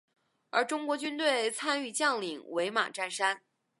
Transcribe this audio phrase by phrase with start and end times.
[0.49, 3.43] 而中国军队参与将领为马占山。